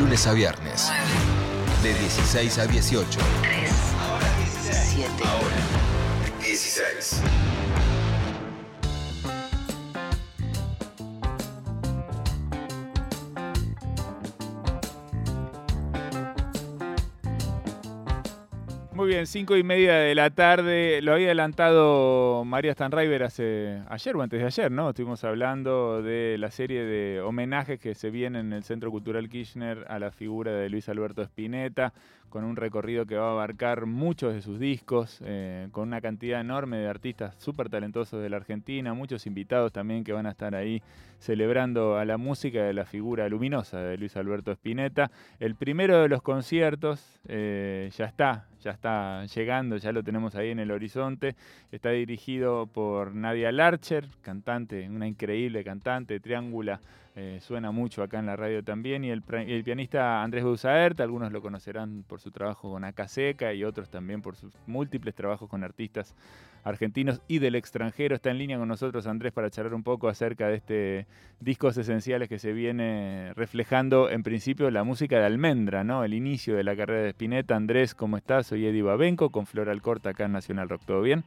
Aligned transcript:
lunes 0.00 0.26
a 0.26 0.32
viernes. 0.32 0.90
De 1.82 1.92
16 1.92 2.58
a 2.58 2.66
18. 2.66 3.18
3, 3.42 3.70
7. 4.72 5.12
Ahora, 5.24 5.56
16. 6.42 7.20
Bien, 19.20 19.26
cinco 19.26 19.54
y 19.58 19.62
media 19.62 19.96
de 19.96 20.14
la 20.14 20.30
tarde. 20.30 21.02
Lo 21.02 21.12
había 21.12 21.26
adelantado 21.26 22.42
María 22.46 22.72
Stanriver 22.72 23.22
hace 23.22 23.82
ayer 23.90 24.16
o 24.16 24.22
antes 24.22 24.40
de 24.40 24.46
ayer, 24.46 24.72
¿no? 24.72 24.88
Estuvimos 24.88 25.22
hablando 25.24 26.00
de 26.00 26.36
la 26.38 26.50
serie 26.50 26.84
de 26.84 27.20
homenajes 27.20 27.78
que 27.78 27.94
se 27.94 28.08
vienen 28.08 28.46
en 28.46 28.52
el 28.54 28.62
Centro 28.64 28.90
Cultural 28.90 29.28
Kirchner 29.28 29.84
a 29.90 29.98
la 29.98 30.10
figura 30.10 30.52
de 30.52 30.70
Luis 30.70 30.88
Alberto 30.88 31.20
Spinetta, 31.20 31.92
con 32.30 32.44
un 32.44 32.56
recorrido 32.56 33.04
que 33.04 33.16
va 33.16 33.28
a 33.28 33.32
abarcar 33.32 33.84
muchos 33.84 34.32
de 34.32 34.40
sus 34.40 34.58
discos, 34.58 35.20
eh, 35.22 35.68
con 35.70 35.88
una 35.88 36.00
cantidad 36.00 36.40
enorme 36.40 36.78
de 36.78 36.88
artistas 36.88 37.34
súper 37.36 37.68
talentosos 37.68 38.22
de 38.22 38.30
la 38.30 38.38
Argentina, 38.38 38.94
muchos 38.94 39.26
invitados 39.26 39.70
también 39.70 40.02
que 40.02 40.14
van 40.14 40.24
a 40.24 40.30
estar 40.30 40.54
ahí 40.54 40.82
celebrando 41.18 41.98
a 41.98 42.06
la 42.06 42.16
música 42.16 42.62
de 42.62 42.72
la 42.72 42.86
figura 42.86 43.28
luminosa 43.28 43.82
de 43.82 43.98
Luis 43.98 44.16
Alberto 44.16 44.50
Spinetta. 44.52 45.10
El 45.38 45.56
primero 45.56 46.00
de 46.00 46.08
los 46.08 46.22
conciertos 46.22 47.20
eh, 47.28 47.90
ya 47.94 48.06
está, 48.06 48.46
ya 48.62 48.70
está 48.72 49.24
llegando, 49.26 49.76
ya 49.76 49.92
lo 49.92 50.02
tenemos 50.02 50.34
ahí 50.34 50.50
en 50.50 50.58
el 50.58 50.70
horizonte. 50.70 51.34
Está 51.72 51.90
dirigido 51.90 52.66
por 52.66 53.14
Nadia 53.14 53.52
Larcher, 53.52 54.06
cantante, 54.22 54.88
una 54.88 55.06
increíble 55.06 55.64
cantante, 55.64 56.20
triángula, 56.20 56.80
eh, 57.16 57.38
suena 57.40 57.72
mucho 57.72 58.04
acá 58.04 58.20
en 58.20 58.26
la 58.26 58.36
radio 58.36 58.62
también. 58.62 59.04
Y 59.04 59.10
el, 59.10 59.22
pianista 59.22 60.22
Andrés 60.22 60.44
Beusaert, 60.44 61.00
algunos 61.00 61.32
lo 61.32 61.42
conocerán 61.42 62.04
por 62.06 62.20
su 62.20 62.30
trabajo 62.30 62.70
con 62.70 62.84
Acaseca 62.84 63.52
y 63.52 63.64
otros 63.64 63.90
también 63.90 64.22
por 64.22 64.36
sus 64.36 64.54
múltiples 64.66 65.14
trabajos 65.14 65.48
con 65.48 65.64
artistas 65.64 66.14
argentinos 66.62 67.20
y 67.26 67.40
del 67.40 67.56
extranjero. 67.56 68.14
Está 68.14 68.30
en 68.30 68.38
línea 68.38 68.58
con 68.58 68.68
nosotros 68.68 69.06
Andrés 69.06 69.32
para 69.32 69.50
charlar 69.50 69.74
un 69.74 69.82
poco 69.82 70.08
acerca 70.08 70.46
de 70.46 70.54
este 70.54 71.06
discos 71.40 71.76
esenciales 71.76 72.28
que 72.28 72.38
se 72.38 72.52
viene 72.52 73.32
reflejando 73.34 74.08
en 74.10 74.22
principio 74.22 74.70
la 74.70 74.84
música 74.84 75.18
de 75.18 75.24
Almendra, 75.24 75.82
¿no? 75.82 76.04
El 76.04 76.14
inicio 76.14 76.54
de 76.54 76.64
la 76.64 76.76
carrera 76.76 77.02
de 77.02 77.10
Spinetta. 77.10 77.56
Andrés, 77.56 77.94
¿cómo 77.94 78.18
estás? 78.18 78.46
Soy 78.46 78.66
Eddie 78.66 78.82
Babenco 78.82 79.30
con 79.30 79.46
Flor 79.46 79.68
Alcorta 79.68 80.10
acá 80.10 80.26
en 80.26 80.32
Nacional 80.32 80.68
Rock. 80.68 80.82
¿Todo 80.86 81.02
bien? 81.02 81.24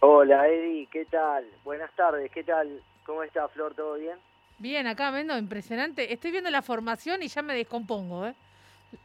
Hola 0.00 0.46
Eddie, 0.48 0.86
¿qué 0.92 1.06
tal? 1.06 1.46
Buenas 1.64 1.90
tardes, 1.96 2.30
¿qué 2.30 2.44
tal? 2.44 2.80
¿Cómo 3.06 3.22
está 3.22 3.48
Flor? 3.48 3.74
¿Todo 3.74 3.94
bien? 3.94 4.18
Bien, 4.58 4.86
acá 4.86 5.10
vendo, 5.10 5.36
impresionante. 5.36 6.12
Estoy 6.12 6.30
viendo 6.30 6.50
la 6.50 6.62
formación 6.62 7.22
y 7.22 7.28
ya 7.28 7.42
me 7.42 7.54
descompongo, 7.54 8.26
¿eh? 8.26 8.34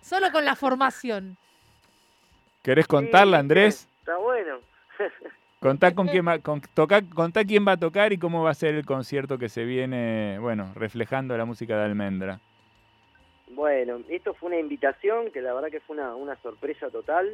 Solo 0.02 0.32
con 0.32 0.46
la 0.46 0.56
formación. 0.56 1.38
¿Querés 2.62 2.88
contarla, 2.88 3.38
Sí, 3.38 3.42
Andrés? 3.42 3.88
Está 4.00 4.18
bueno. 4.18 4.60
Contá, 5.60 5.94
con 5.94 6.08
quién 6.08 6.26
va, 6.26 6.40
con, 6.40 6.62
toca- 6.62 7.02
contá 7.02 7.44
quién 7.44 7.68
va 7.68 7.74
a 7.74 7.78
tocar 7.78 8.14
y 8.14 8.18
cómo 8.18 8.44
va 8.44 8.52
a 8.52 8.54
ser 8.54 8.76
el 8.76 8.86
concierto 8.86 9.38
que 9.38 9.50
se 9.50 9.66
viene, 9.66 10.38
bueno, 10.40 10.72
reflejando 10.74 11.38
la 11.38 11.44
música 11.44 11.78
de 11.78 11.84
Almendra. 11.84 12.40
Bueno, 13.50 14.00
esto 14.08 14.34
fue 14.36 14.48
una 14.48 14.60
invitación 14.60 15.32
que 15.32 15.42
la 15.42 15.54
verdad 15.54 15.70
que 15.70 15.82
fue 15.82 15.98
una, 15.98 16.16
una 16.16 16.38
sorpresa 16.38 16.90
total 16.90 17.30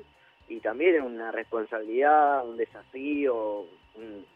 y 0.50 0.60
también 0.60 1.04
una 1.04 1.32
responsabilidad, 1.32 2.48
un 2.48 2.58
desafío, 2.58 3.66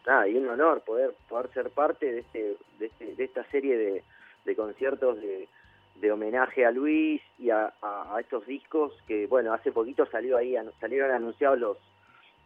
nada, 0.06 0.28
y 0.28 0.36
un 0.36 0.48
honor 0.48 0.80
poder 0.82 1.14
poder 1.28 1.48
ser 1.52 1.70
parte 1.70 2.12
de 2.12 2.20
este 2.20 2.56
de, 2.78 2.86
este- 2.86 3.14
de 3.14 3.24
esta 3.24 3.44
serie 3.50 3.76
de, 3.76 4.02
de 4.44 4.56
conciertos 4.56 5.20
de, 5.20 5.48
de 5.96 6.12
homenaje 6.12 6.64
a 6.64 6.70
Luis 6.70 7.20
y 7.38 7.50
a, 7.50 7.72
estos 8.18 8.46
discos 8.46 8.92
que 9.06 9.26
bueno 9.26 9.52
hace 9.52 9.72
poquito 9.72 10.06
salió 10.06 10.36
ahí 10.36 10.56
salieron 10.80 11.10
anunciados 11.10 11.58
los 11.58 11.76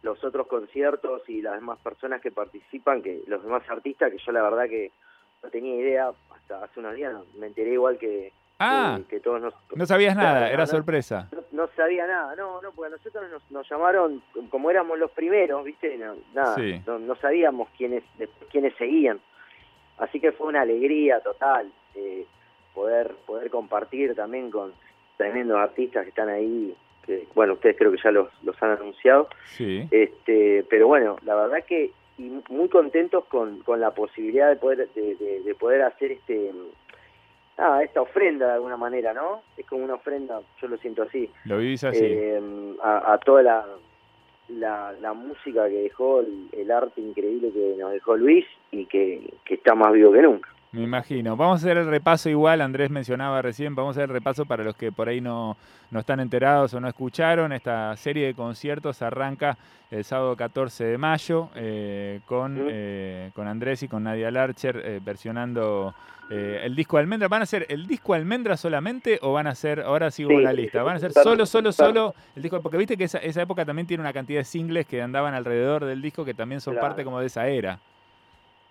los 0.03 0.23
otros 0.23 0.45
conciertos 0.47 1.27
y 1.29 1.41
las 1.41 1.55
demás 1.55 1.79
personas 1.79 2.21
que 2.21 2.31
participan 2.31 3.01
que 3.01 3.23
los 3.27 3.43
demás 3.43 3.63
artistas 3.69 4.11
que 4.11 4.17
yo 4.17 4.31
la 4.31 4.43
verdad 4.43 4.67
que 4.67 4.91
no 5.41 5.49
tenía 5.49 5.75
idea 5.75 6.11
hasta 6.35 6.63
hace 6.63 6.79
unos 6.79 6.95
días 6.95 7.13
me 7.37 7.47
enteré 7.47 7.73
igual 7.73 7.97
que 7.97 8.31
Ah, 8.59 8.97
que, 9.09 9.15
que 9.15 9.19
todos 9.19 9.41
nos 9.41 9.53
no 9.75 9.85
sabías 9.85 10.15
nada, 10.15 10.47
era 10.49 10.59
no. 10.63 10.67
sorpresa. 10.67 11.27
no, 11.31 11.63
no 11.65 11.69
sabía 11.75 12.07
nada, 12.07 12.35
no, 12.35 12.61
no, 12.61 12.71
porque 12.71 12.93
a 12.93 12.97
nosotros 12.97 13.29
nos, 13.29 13.51
nos 13.51 13.69
llamaron, 13.69 14.21
como 14.49 14.69
éramos 14.71 14.97
los 14.97 15.11
primeros, 15.11 15.63
¿viste? 15.65 15.97
No, 15.97 16.15
nada, 16.33 16.55
Sí. 16.55 16.81
no, 16.87 16.97
no 16.99 17.15
sabíamos 17.17 17.67
quiénes, 17.77 18.03
quiénes 18.51 18.73
seguían. 18.75 19.19
Así 19.97 20.19
que 20.19 20.31
fue 20.31 20.47
una 20.47 20.61
alegría 20.61 21.19
total 21.21 21.71
eh, 21.95 22.25
poder, 22.73 23.13
poder 23.25 23.49
compartir 23.49 24.15
también 24.15 24.51
con 24.51 24.73
tremendos 25.17 25.57
artistas 25.57 26.03
que 26.03 26.09
están 26.09 26.29
ahí, 26.29 26.75
que 27.05 27.27
bueno, 27.35 27.53
ustedes 27.53 27.75
creo 27.77 27.91
que 27.91 27.97
ya 28.03 28.11
los, 28.11 28.29
los 28.43 28.61
han 28.63 28.71
anunciado. 28.71 29.27
Sí. 29.45 29.87
Este, 29.91 30.65
pero 30.69 30.87
bueno, 30.87 31.17
la 31.23 31.35
verdad 31.35 31.63
que 31.65 31.91
y 32.17 32.41
muy 32.49 32.69
contentos 32.69 33.25
con, 33.25 33.59
con 33.63 33.81
la 33.81 33.91
posibilidad 33.91 34.47
de 34.49 34.55
poder, 34.55 34.87
de, 34.95 35.15
de- 35.15 35.41
de 35.41 35.55
poder 35.55 35.81
hacer 35.81 36.13
este 36.13 36.51
ah, 37.57 37.81
esta 37.83 38.01
ofrenda 38.01 38.47
de 38.47 38.53
alguna 38.53 38.77
manera, 38.77 39.13
¿no? 39.13 39.41
Es 39.57 39.65
como 39.65 39.83
una 39.83 39.95
ofrenda, 39.95 40.41
yo 40.61 40.67
lo 40.67 40.77
siento 40.77 41.03
así, 41.03 41.29
Lo 41.45 41.57
vivís 41.57 41.83
así. 41.83 41.99
eh, 42.01 42.41
a, 42.83 43.13
a 43.13 43.17
toda 43.19 43.43
la, 43.43 43.65
la, 44.49 44.93
la 45.01 45.13
música 45.13 45.67
que 45.67 45.83
dejó, 45.83 46.19
el, 46.21 46.49
el 46.53 46.71
arte 46.71 47.01
increíble 47.01 47.51
que 47.51 47.75
nos 47.79 47.91
dejó 47.91 48.15
Luis 48.17 48.45
y 48.71 48.85
que, 48.85 49.33
que 49.45 49.55
está 49.55 49.73
más 49.75 49.91
vivo 49.93 50.11
que 50.11 50.21
nunca. 50.21 50.49
Me 50.75 50.83
imagino. 50.83 51.37
Vamos 51.37 51.63
a 51.63 51.65
hacer 51.67 51.77
el 51.77 51.87
repaso 51.87 52.29
igual, 52.29 52.59
Andrés 52.59 52.89
mencionaba 52.89 53.41
recién, 53.41 53.75
vamos 53.75 53.95
a 53.95 54.01
hacer 54.01 54.09
el 54.09 54.13
repaso 54.13 54.45
para 54.45 54.63
los 54.63 54.75
que 54.75 54.91
por 54.91 55.07
ahí 55.07 55.21
no, 55.21 55.55
no 55.89 55.99
están 56.01 56.19
enterados 56.19 56.73
o 56.73 56.81
no 56.81 56.89
escucharon. 56.89 57.53
Esta 57.53 57.95
serie 57.95 58.25
de 58.27 58.33
conciertos 58.33 59.01
arranca 59.01 59.57
el 59.89 60.03
sábado 60.03 60.35
14 60.35 60.83
de 60.83 60.97
mayo 60.97 61.49
eh, 61.55 62.19
con, 62.25 62.57
eh, 62.69 63.31
con 63.33 63.47
Andrés 63.47 63.83
y 63.83 63.87
con 63.87 64.03
Nadia 64.03 64.29
Larcher 64.31 64.81
eh, 64.83 64.99
versionando 65.01 65.95
eh, 66.29 66.59
el 66.65 66.75
disco 66.75 66.97
Almendra. 66.97 67.29
¿Van 67.29 67.43
a 67.43 67.45
ser 67.45 67.65
el 67.69 67.87
disco 67.87 68.13
Almendra 68.13 68.57
solamente 68.57 69.17
o 69.21 69.31
van 69.31 69.47
a 69.47 69.55
ser, 69.55 69.79
ahora 69.79 70.11
sigo 70.11 70.31
Sí. 70.31 70.41
la 70.41 70.51
lista, 70.51 70.83
van 70.83 70.97
a 70.97 70.99
ser 70.99 71.13
solo, 71.13 71.45
solo, 71.45 71.71
solo 71.71 72.13
el 72.35 72.41
disco? 72.41 72.61
Porque 72.61 72.77
viste 72.77 72.97
que 72.97 73.05
esa, 73.05 73.19
esa 73.19 73.41
época 73.43 73.63
también 73.63 73.87
tiene 73.87 74.01
una 74.01 74.11
cantidad 74.11 74.39
de 74.41 74.43
singles 74.45 74.85
que 74.87 75.01
andaban 75.01 75.33
alrededor 75.35 75.85
del 75.85 76.01
disco 76.01 76.25
que 76.25 76.33
también 76.33 76.59
son 76.59 76.73
Claro. 76.73 76.87
parte 76.89 77.05
como 77.05 77.21
de 77.21 77.27
esa 77.27 77.47
era. 77.47 77.79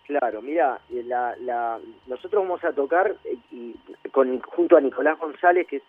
Claro, 0.07 0.43
mira, 0.43 0.81
eh, 0.91 1.03
la, 1.05 1.35
la, 1.41 1.79
nosotros 2.07 2.43
vamos 2.43 2.63
a 2.65 2.73
tocar 2.73 3.15
eh, 3.25 3.37
y 3.51 3.75
con, 4.13 4.39
junto 4.41 4.77
a 4.77 4.81
Nicolás 4.81 5.19
González, 5.19 5.67
que 5.67 5.77
es, 5.77 5.83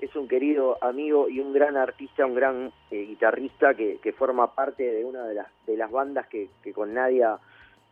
es 0.00 0.16
un 0.16 0.26
querido 0.26 0.78
amigo 0.82 1.28
y 1.28 1.38
un 1.38 1.52
gran 1.52 1.76
artista, 1.76 2.26
un 2.26 2.34
gran 2.34 2.72
eh, 2.90 3.04
guitarrista 3.06 3.74
que, 3.74 3.98
que 4.02 4.12
forma 4.12 4.52
parte 4.52 4.82
de 4.82 5.04
una 5.04 5.24
de 5.24 5.34
las, 5.34 5.46
de 5.66 5.76
las 5.76 5.90
bandas 5.92 6.26
que, 6.26 6.48
que 6.62 6.72
con 6.72 6.92
Nadia 6.92 7.38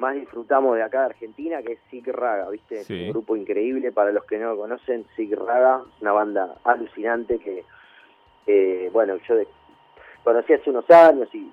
más 0.01 0.15
disfrutamos 0.17 0.75
de 0.77 0.83
acá 0.83 1.01
de 1.01 1.07
Argentina, 1.07 1.63
que 1.63 1.75
es 1.75 1.79
Sig 1.91 2.07
Raga, 2.09 2.49
¿viste? 2.51 2.83
Sí. 2.85 2.95
Es 2.95 3.01
un 3.03 3.11
grupo 3.11 3.37
increíble, 3.37 3.93
para 3.93 4.11
los 4.11 4.25
que 4.25 4.39
no 4.39 4.55
lo 4.55 4.57
conocen, 4.57 5.05
Sig 5.15 5.33
Raga, 5.39 5.83
es 5.95 6.03
una 6.03 6.13
banda 6.13 6.57
alucinante 6.65 7.39
que, 7.39 7.65
eh, 8.47 8.89
bueno, 8.93 9.17
yo 9.29 9.37
de- 9.37 9.47
conocí 10.25 10.53
hace 10.55 10.71
unos 10.71 10.91
años 10.91 11.29
y 11.35 11.49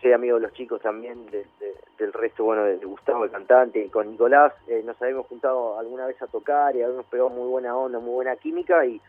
soy 0.00 0.12
amigo 0.12 0.36
de 0.36 0.42
los 0.42 0.52
chicos 0.52 0.80
también, 0.82 1.26
de- 1.26 1.46
de- 1.60 1.74
del 1.98 2.12
resto, 2.12 2.44
bueno, 2.44 2.64
de, 2.64 2.76
Gustavo, 2.76 3.24
el 3.24 3.30
cantante, 3.30 3.78
y 3.84 3.88
con 3.88 4.10
Nicolás 4.10 4.52
eh, 4.66 4.82
nos 4.84 5.00
habíamos 5.00 5.26
juntado 5.26 5.78
alguna 5.78 6.06
vez 6.06 6.20
a 6.20 6.26
tocar 6.26 6.74
y 6.76 6.82
habíamos 6.82 7.06
pegado 7.06 7.30
muy 7.30 7.48
buena 7.48 7.76
onda, 7.76 7.98
muy 8.00 8.12
buena 8.14 8.36
química 8.36 8.84
y, 8.84 9.00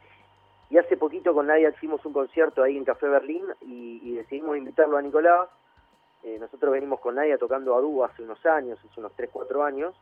y 0.70 0.78
hace 0.78 0.96
poquito 0.98 1.34
con 1.34 1.48
Nadia 1.48 1.70
hicimos 1.70 2.06
un 2.06 2.14
concierto 2.14 2.64
ahí 2.64 2.78
en 2.78 2.86
Café 2.86 3.08
Berlín 3.08 3.44
y, 3.62 4.16
decidimos 4.16 4.58
invitarlo 4.58 4.98
a 4.98 5.02
Nicolás. 5.02 5.50
Eh, 6.24 6.38
nosotros 6.40 6.72
venimos 6.72 7.00
con 7.02 7.16
Nadia 7.16 7.38
tocando 7.38 7.76
a 7.76 7.82
dúo 7.82 8.04
hace 8.06 8.24
unos 8.24 8.44
años, 8.46 8.80
hace 8.80 9.00
unos 9.00 9.14
3, 9.16 9.30
4 9.32 9.64
años, 9.64 9.94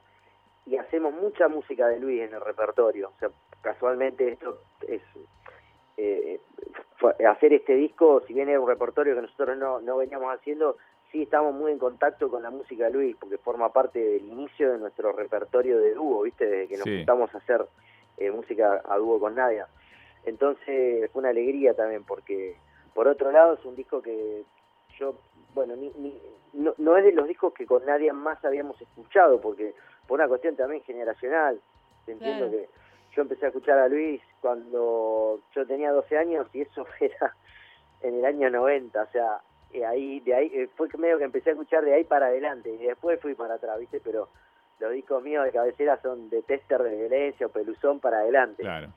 y 0.66 0.78
hacemos 0.78 1.14
mucha 1.14 1.48
música 1.50 1.88
de 1.88 2.00
Luis 2.00 2.22
en 2.22 2.34
el 2.34 2.40
repertorio. 2.42 3.10
O 3.10 3.20
sea, 3.20 3.30
casualmente 3.62 4.30
esto 4.34 4.60
es... 4.88 5.02
eh, 5.98 6.40
hacer 7.10 7.54
este 7.54 7.76
disco, 7.76 8.22
si 8.28 8.34
bien 8.34 8.50
era 8.50 8.60
un 8.60 8.68
repertorio 8.68 9.16
que 9.16 9.22
nosotros 9.22 9.58
no, 9.58 9.80
no 9.82 9.98
veníamos 9.98 10.34
haciendo, 10.34 10.78
sí 11.12 11.24
estamos 11.24 11.54
muy 11.54 11.72
en 11.72 11.80
contacto 11.80 12.30
con 12.30 12.42
la 12.44 12.50
música 12.50 12.86
de 12.86 12.92
Luis, 12.92 13.16
porque 13.20 13.38
forma 13.38 13.72
parte 13.72 14.00
del 14.00 14.26
inicio 14.26 14.72
de 14.72 14.78
nuestro 14.80 15.12
repertorio 15.12 15.80
de 15.80 15.94
dúo, 15.94 16.24
¿viste? 16.24 16.46
Desde 16.46 16.68
que 16.68 16.78
nos 16.78 16.84
Sí. 16.86 16.98
juntamos 16.98 17.34
a 17.36 17.38
hacer 17.38 17.66
eh, 18.18 18.32
música 18.32 18.82
a 18.88 18.98
dúo 18.98 19.20
con 19.20 19.36
Nadia. 19.36 19.68
Entonces 20.26 21.10
fue 21.12 21.20
una 21.20 21.30
alegría 21.30 21.74
también, 21.74 22.04
porque 22.04 22.56
por 22.94 23.08
otro 23.08 23.32
lado 23.32 23.54
es 23.56 23.66
un 23.66 23.76
disco 23.76 24.02
que 24.02 24.44
yo, 24.98 25.16
bueno, 25.54 25.76
ni, 25.76 25.92
ni- 25.98 26.22
no, 26.54 26.74
no 26.78 26.96
es 26.98 27.04
de 27.04 27.12
los 27.12 27.28
discos 27.28 27.54
que 27.54 27.66
con 27.66 27.86
Nadia 27.86 28.14
más 28.14 28.44
habíamos 28.46 28.80
escuchado, 28.82 29.42
porque 29.42 29.74
por 30.08 30.20
una 30.20 30.28
cuestión 30.28 30.56
también 30.56 30.84
generacional, 30.84 31.60
entiendo 32.08 32.48
Claro. 32.48 32.52
que 32.52 32.70
yo 33.16 33.22
empecé 33.22 33.46
a 33.46 33.50
escuchar 33.50 33.78
a 33.80 33.88
Luis 33.88 34.22
cuando 34.42 35.40
yo 35.56 35.66
tenía 35.66 35.92
12 35.92 36.18
años 36.18 36.48
y 36.54 36.62
eso 36.62 36.86
era 37.00 37.36
en 38.02 38.16
el 38.16 38.26
año 38.26 38.50
90, 38.50 39.02
o 39.02 39.08
sea, 39.12 39.42
eh, 39.72 39.86
ahí 39.86 40.20
de 40.20 40.36
ahí 40.36 40.52
eh, 40.54 40.70
fue 40.76 40.88
medio 40.98 41.18
que 41.18 41.24
empecé 41.24 41.50
a 41.50 41.54
escuchar 41.54 41.84
de 41.84 41.94
ahí 41.94 42.04
para 42.04 42.28
adelante 42.28 42.70
y 42.70 42.86
después 42.86 43.20
fui 43.22 43.34
para 43.34 43.56
atrás, 43.56 43.80
¿viste? 43.80 44.02
Pero 44.04 44.30
los 44.80 44.92
discos 44.92 45.24
míos 45.24 45.46
de 45.46 45.52
cabecera 45.52 46.00
son 46.02 46.30
de 46.30 46.42
Tester 46.42 46.84
de 46.84 46.96
Violencia 46.96 47.48
o 47.48 47.50
Peluzón 47.50 48.00
para 48.00 48.20
adelante. 48.20 48.64
Claro. 48.64 48.90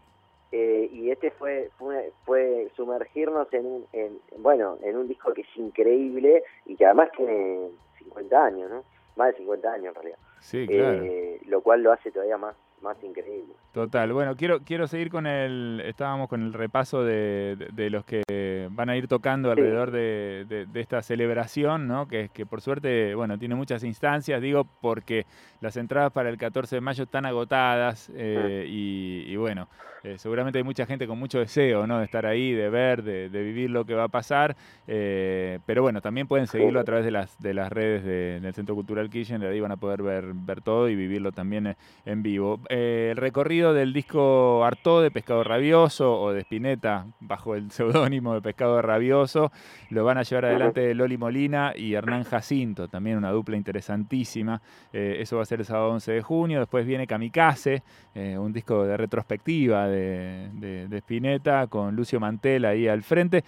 Eh, 0.52 0.88
y 0.92 1.10
este 1.10 1.30
fue, 1.32 1.70
fue 1.76 2.12
fue 2.24 2.70
sumergirnos 2.76 3.52
en 3.52 3.66
un 3.66 3.86
en, 3.92 4.20
bueno 4.38 4.78
en 4.82 4.96
un 4.96 5.08
disco 5.08 5.32
que 5.32 5.40
es 5.40 5.56
increíble 5.56 6.44
y 6.66 6.76
que 6.76 6.86
además 6.86 7.10
tiene 7.16 7.70
50 7.98 8.44
años 8.44 8.70
no 8.70 8.84
más 9.16 9.32
de 9.32 9.38
50 9.38 9.72
años 9.72 9.86
en 9.86 9.94
realidad 9.94 10.18
Sí, 10.40 10.64
claro. 10.68 11.02
Eh, 11.02 11.40
lo 11.46 11.62
cual 11.62 11.82
lo 11.82 11.90
hace 11.90 12.12
todavía 12.12 12.38
más 12.38 12.54
más 12.82 13.02
increíble 13.02 13.54
Total. 13.72 14.10
Bueno, 14.12 14.36
quiero, 14.36 14.60
quiero 14.60 14.86
seguir 14.86 15.10
con 15.10 15.26
el. 15.26 15.82
Estábamos 15.84 16.28
con 16.28 16.42
el 16.42 16.54
repaso 16.54 17.04
de, 17.04 17.56
de- 17.58 17.68
de 17.72 17.90
los 17.90 18.06
que 18.06 18.22
van 18.70 18.88
a 18.88 18.96
ir 18.96 19.06
tocando 19.06 19.50
alrededor 19.50 19.90
de, 19.90 20.46
de- 20.48 20.64
de 20.64 20.80
esta 20.80 21.02
celebración, 21.02 21.86
¿no? 21.86 22.08
Que, 22.08 22.30
que 22.32 22.46
por 22.46 22.62
suerte, 22.62 23.14
bueno, 23.14 23.38
tiene 23.38 23.54
muchas 23.54 23.84
instancias, 23.84 24.40
digo, 24.40 24.66
porque 24.80 25.26
las 25.60 25.76
entradas 25.76 26.10
para 26.12 26.30
el 26.30 26.38
14 26.38 26.76
de 26.76 26.80
mayo 26.80 27.04
están 27.04 27.26
agotadas 27.26 28.10
eh, 28.14 28.64
y, 28.66 29.24
y 29.26 29.36
bueno, 29.36 29.68
eh, 30.02 30.16
seguramente 30.18 30.58
hay 30.58 30.64
mucha 30.64 30.86
gente 30.86 31.06
con 31.06 31.18
mucho 31.18 31.38
deseo, 31.40 31.86
¿no? 31.86 31.98
De 31.98 32.04
estar 32.04 32.24
ahí, 32.26 32.52
de 32.52 32.70
ver, 32.70 33.02
de, 33.02 33.28
de 33.28 33.42
vivir 33.42 33.68
lo 33.70 33.84
que 33.84 33.94
va 33.94 34.04
a 34.04 34.08
pasar. 34.08 34.56
eh, 34.86 35.58
pero 35.66 35.82
bueno, 35.82 36.00
también 36.00 36.26
pueden 36.28 36.46
seguirlo 36.46 36.78
a 36.80 36.84
través 36.84 37.04
de 37.04 37.10
las, 37.10 37.38
de 37.40 37.52
las 37.54 37.70
redes 37.72 38.04
de- 38.04 38.40
del 38.40 38.54
Centro 38.54 38.74
Cultural 38.74 39.10
Kirchner, 39.10 39.42
ahí 39.50 39.60
van 39.60 39.72
a 39.72 39.76
poder 39.76 40.02
ver, 40.02 40.32
ver 40.32 40.62
todo 40.62 40.88
y 40.88 40.94
vivirlo 40.96 41.32
también 41.32 41.76
en 42.04 42.22
vivo. 42.22 42.60
Eh, 42.68 43.08
el 43.12 43.16
recorrido 43.16 43.74
del 43.74 43.92
disco 43.92 44.64
Artó 44.64 45.00
de 45.00 45.10
Pescado 45.10 45.44
Rabioso 45.44 46.20
o 46.20 46.32
de 46.32 46.40
Spinetta 46.40 47.06
bajo 47.20 47.54
el 47.54 47.70
seudónimo 47.72 48.34
de 48.34 48.42
Pescado 48.42 48.80
Rabioso 48.82 49.52
lo 49.90 50.04
van 50.04 50.18
a 50.18 50.22
llevar 50.22 50.46
adelante 50.46 50.94
Loli 50.94 51.16
Molina 51.16 51.72
y 51.76 51.94
Hernán 51.94 52.24
Jacinto, 52.24 52.88
también 52.88 53.18
una 53.18 53.30
dupla 53.30 53.56
interesantísima. 53.56 54.60
Eh, 54.92 55.18
eso 55.20 55.36
va 55.36 55.42
a 55.42 55.46
ser 55.46 55.60
el 55.60 55.66
sábado 55.66 55.90
11 55.90 56.12
de 56.12 56.22
junio. 56.22 56.58
Después 56.60 56.86
viene 56.86 57.06
Kamikaze, 57.06 57.82
eh, 58.14 58.36
un 58.38 58.52
disco 58.52 58.84
de 58.84 58.96
retrospectiva 58.96 59.86
de, 59.88 60.50
de, 60.54 60.88
de 60.88 60.98
Spinetta 60.98 61.66
con 61.68 61.94
Lucio 61.94 62.18
Mantela 62.18 62.70
ahí 62.70 62.88
al 62.88 63.02
frente. 63.02 63.44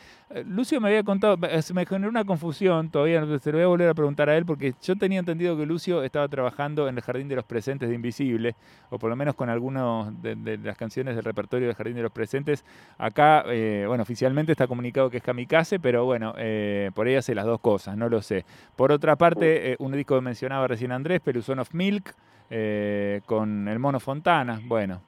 Lucio 0.47 0.81
me 0.81 0.89
había 0.89 1.03
contado, 1.03 1.39
se 1.61 1.75
me 1.75 1.87
generó 1.87 2.11
una 2.11 2.25
confusión, 2.25 2.91
todavía 2.91 3.25
se 3.39 3.51
lo 3.51 3.59
voy 3.59 3.65
a 3.65 3.69
volver 3.69 3.89
a 3.89 3.95
preguntar 3.95 4.29
a 4.29 4.37
él 4.37 4.45
porque 4.45 4.75
yo 4.83 4.97
tenía 4.97 5.19
entendido 5.19 5.57
que 5.57 5.67
Lucio 5.67 6.03
estaba 6.03 6.29
trabajando 6.29 6.89
en 6.89 6.97
el 6.97 7.03
Jardín 7.03 7.29
de 7.29 7.37
los 7.37 7.45
Presentes 7.45 7.89
de 7.89 7.95
Invisible, 7.95 8.55
o 8.91 8.99
por 8.99 9.08
lo 9.09 9.17
menos 9.17 9.35
con 9.35 9.49
algunas 9.49 10.23
de, 10.23 10.35
de 10.35 10.59
las 10.59 10.77
canciones 10.77 11.17
del 11.17 11.25
repertorio 11.25 11.67
del 11.67 11.77
Jardín 11.77 11.97
de 11.97 12.03
los 12.03 12.13
Presentes. 12.13 12.65
Acá, 12.99 13.45
eh, 13.47 13.85
bueno, 13.87 14.03
oficialmente 14.03 14.53
está 14.53 14.67
comunicado 14.67 15.11
que 15.11 15.19
es 15.19 15.23
Kamikaze, 15.23 15.79
pero 15.81 16.05
bueno, 16.05 16.35
eh, 16.37 16.91
por 16.95 17.07
ahí 17.07 17.15
hace 17.15 17.35
las 17.35 17.47
dos 17.47 17.61
cosas, 17.61 17.97
no 17.97 18.09
lo 18.09 18.23
sé. 18.23 18.45
Por 18.77 18.93
otra 18.93 19.17
parte, 19.17 19.73
eh, 19.73 19.77
un 19.79 19.93
disco 19.93 20.15
que 20.15 20.21
mencionaba 20.21 20.67
recién 20.67 20.93
Andrés, 20.93 21.21
Peluzón 21.21 21.59
of 21.59 21.73
Milk, 21.75 22.15
con 23.27 23.69
el 23.69 23.79
Mono 23.79 24.01
Fontana, 24.01 24.59
bueno, 24.65 25.03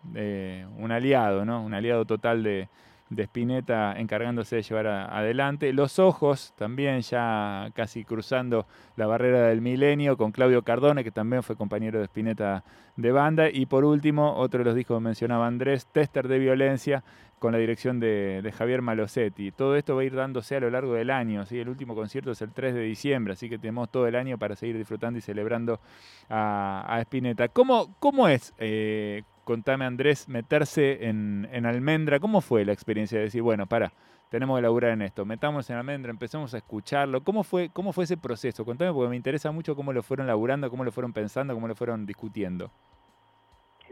un 0.77 0.93
aliado, 0.93 1.47
¿no? 1.47 1.63
Un 1.63 1.73
aliado 1.73 2.05
total 2.05 2.43
de, 2.43 2.69
de 3.11 3.25
Spinetta 3.25 3.93
encargándose 3.99 4.57
de 4.57 4.63
llevar 4.63 4.87
adelante. 4.87 5.73
Los 5.73 5.99
Ojos, 5.99 6.55
también 6.57 7.01
ya 7.03 7.71
casi 7.75 8.05
cruzando 8.05 8.67
la 8.97 9.07
barrera 9.07 9.49
del 9.49 9.61
milenio, 9.61 10.17
con 10.17 10.31
Claudio 10.31 10.63
Cardone, 10.63 11.05
que 11.05 11.11
también 11.11 11.43
fue 11.43 11.57
compañero 11.57 11.99
de 11.99 12.05
Spinetta 12.05 12.65
de 12.97 13.13
banda. 13.13 13.51
Y 13.51 13.67
por 13.67 13.85
último, 13.85 14.37
otro 14.37 14.59
de 14.59 14.65
los 14.65 14.75
discos 14.77 14.99
que 14.99 15.05
mencionaba 15.05 15.47
Andrés, 15.47 15.87
Tester 15.87 16.29
de 16.29 16.39
Violencia, 16.39 17.03
con 17.41 17.53
la 17.53 17.59
dirección 17.59 17.99
de, 17.99 18.43
de 18.43 18.53
Javier 18.53 18.83
Malosetti. 18.83 19.51
Todo 19.51 19.75
esto 19.75 19.97
va 19.97 20.03
a 20.03 20.05
ir 20.05 20.15
dándose 20.15 20.57
a 20.57 20.61
lo 20.61 20.71
largo 20.71 20.93
del 20.93 21.11
año. 21.11 21.45
¿sí? 21.47 21.59
El 21.59 21.71
último 21.71 21.95
concierto 21.95 22.31
es 22.31 22.43
el 22.43 22.53
3 22.53 22.75
de 22.75 22.83
diciembre, 22.83 23.33
así 23.33 23.49
que 23.49 23.59
tenemos 23.59 23.91
todo 23.91 24.07
el 24.07 24.15
año 24.15 24.39
para 24.39 24.55
seguir 24.55 24.77
disfrutando 24.77 25.19
y 25.19 25.23
celebrando 25.23 25.81
a, 26.29 26.85
a 26.87 27.01
Spinetta. 27.01 27.49
¿Cómo, 27.49 27.97
cómo 27.99 28.29
es, 28.29 28.55
eh, 28.59 29.23
contame 29.51 29.85
Andrés, 29.85 30.29
meterse 30.29 31.09
en, 31.09 31.49
en 31.51 31.67
Almendra? 31.67 32.21
¿Cómo 32.21 32.41
fue 32.41 32.65
la 32.65 32.73
experiencia 32.73 33.19
de 33.19 33.25
decir, 33.25 33.43
bueno, 33.43 33.67
para, 33.67 33.91
tenemos 34.29 34.57
que 34.57 34.63
laburar 34.63 34.93
en 34.93 35.03
esto, 35.03 35.25
metamos 35.25 35.69
en 35.71 35.77
Almendra, 35.77 36.13
empezamos 36.13 36.55
a 36.55 36.59
escucharlo? 36.59 37.25
¿Cómo 37.25 37.43
fue, 37.43 37.69
cómo 37.73 37.93
fue 37.93 38.05
ese 38.05 38.17
proceso? 38.17 38.65
Contame 38.65 38.93
porque 38.93 39.11
me 39.11 39.17
interesa 39.17 39.51
mucho 39.51 39.75
cómo 39.75 39.93
lo 39.93 40.05
fueron 40.05 40.29
laburando, 40.29 40.71
cómo 40.71 40.85
lo 40.85 40.93
fueron 40.93 41.13
pensando, 41.13 41.53
cómo 41.53 41.67
lo 41.67 41.75
fueron 41.75 42.07
discutiendo. 42.07 42.71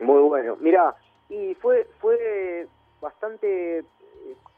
Muy 0.00 0.22
bueno. 0.22 0.56
Mira, 0.60 0.94
y 1.28 1.56
fue 1.56 1.88
fue 1.98 2.68
bastante, 3.00 3.84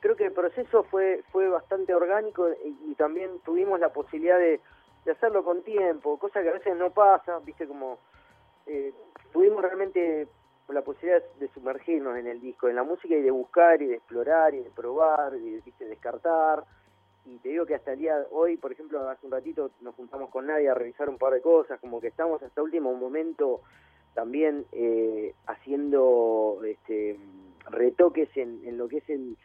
creo 0.01 0.17
que 0.17 0.27
el 0.27 0.33
proceso 0.33 0.83
fue 0.83 1.25
fue 1.33 1.49
bastante 1.49 1.95
orgánico 1.95 2.47
y, 2.63 2.91
y 2.91 2.95
también 2.95 3.31
tuvimos 3.43 3.81
la 3.81 3.89
posibilidad 3.89 4.39
de, 4.39 4.61
de 5.07 5.13
hacerlo 5.13 5.45
con 5.45 5.63
tiempo, 5.63 6.19
cosa 6.19 6.43
que 6.43 6.51
a 6.51 6.53
veces 6.53 6.77
no 6.77 6.91
pasa, 6.91 7.39
viste 7.39 7.67
como 7.67 7.97
eh, 8.67 8.93
tuvimos 9.33 9.63
realmente 9.63 10.29
la 10.75 10.83
posibilidad 10.83 11.23
de 11.39 11.49
sumergirnos 11.49 12.17
en 12.19 12.27
el 12.27 12.41
disco, 12.41 12.69
en 12.69 12.77
la 12.77 12.83
música 12.83 13.15
y 13.15 13.23
de 13.23 13.31
buscar 13.31 13.81
y 13.83 13.87
de 13.87 13.97
explorar 13.97 14.55
y 14.55 14.59
de 14.63 14.71
probar 14.71 15.35
y 15.37 15.61
de 15.61 15.87
descartar. 15.87 16.65
Y 17.27 17.37
te 17.39 17.51
digo 17.51 17.67
que 17.67 17.75
hasta 17.75 17.93
el 17.93 17.99
día 17.99 18.27
hoy, 18.31 18.57
por 18.57 18.73
ejemplo, 18.73 19.09
hace 19.09 19.27
un 19.27 19.33
ratito 19.33 19.71
nos 19.83 19.95
juntamos 19.95 20.31
con 20.31 20.47
Nadia 20.47 20.73
a 20.73 20.75
revisar 20.75 21.09
un 21.09 21.19
par 21.19 21.33
de 21.35 21.41
cosas, 21.43 21.79
como 21.81 22.01
que 22.01 22.09
estamos 22.09 22.43
hasta 22.43 22.63
último 22.63 22.95
momento 22.95 23.61
también 24.15 24.65
eh, 24.73 25.35
haciendo 25.47 26.61
este, 26.65 27.19
retoques 27.71 28.29
en, 28.37 28.61
en 28.67 28.79
lo 28.79 28.89
que 28.89 28.99
es 28.99 29.09
el, 29.11 29.37